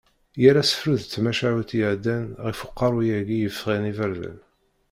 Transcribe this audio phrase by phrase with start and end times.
[0.41, 4.39] Yal asefru d tamacahutt iɛeddan ɣef uqerru-yagi yeffɣen iberdan.